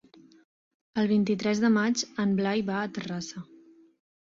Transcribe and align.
El 1.01 1.09
vint-i-tres 1.11 1.61
de 1.67 1.71
maig 1.77 2.03
en 2.25 2.33
Blai 2.41 2.67
va 2.73 2.81
a 2.87 2.91
Terrassa. 2.99 3.47